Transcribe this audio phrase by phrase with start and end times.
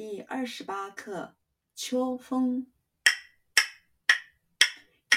[0.00, 1.34] 第二十八课：
[1.74, 2.70] 秋风。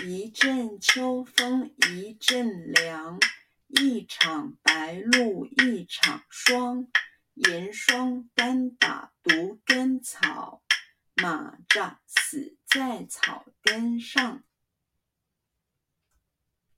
[0.04, 3.20] 一阵秋风一阵凉，
[3.68, 6.88] 一场白露一场霜。
[7.36, 10.64] 严霜单打独根草，
[11.14, 14.44] 蚂蚱死在草根上。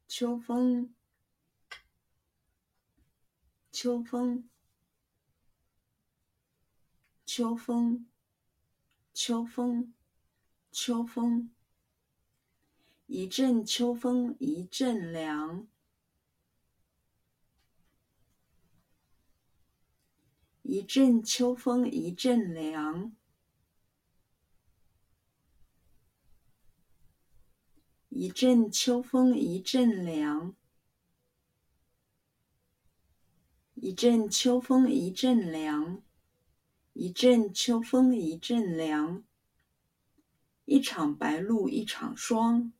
[0.09, 0.93] 秋风，
[3.71, 4.49] 秋风。
[7.35, 8.05] 秋风，
[9.11, 9.91] 秋风，
[10.71, 11.51] 秋风。
[13.07, 15.67] 一阵秋风一阵凉，
[20.61, 23.15] 一阵秋风一阵凉，
[28.09, 30.53] 一阵秋风一阵凉，
[33.73, 36.03] 一阵秋风一阵凉。
[36.93, 39.23] 一阵秋风一阵凉，
[40.65, 42.71] 一场白露一场霜。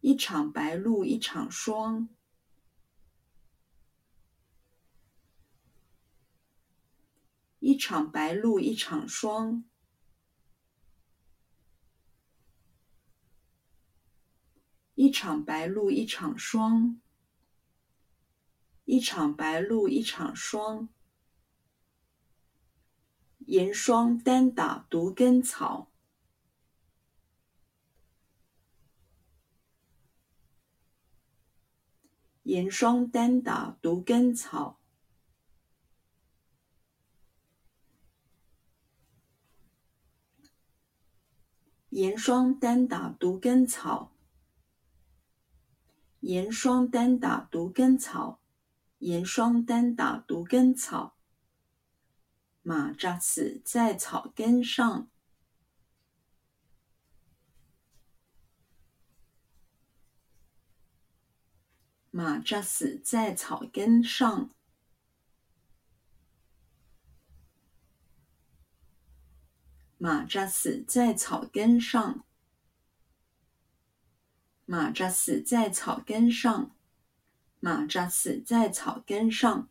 [0.00, 2.08] 一场白露一场霜。
[7.60, 9.64] 一场白露一场霜。
[14.96, 17.00] 一场白露一场霜。
[18.86, 20.88] 一场白露一场霜，
[23.40, 25.90] 严霜单打独根草。
[32.44, 34.78] 严霜单打独根草。
[41.88, 44.12] 严霜单打独根草。
[46.20, 48.40] 严霜单打独根草。
[48.98, 51.16] 严霜单打独根草，
[52.64, 55.08] 蚂蚱死在草根上。
[62.10, 64.50] 蚂蚱死在草根上。
[69.98, 72.24] 蚂蚱死在草根上。
[74.66, 76.75] 蚂蚱死在草根上。
[77.66, 79.66] 蚂蚱死在草根上。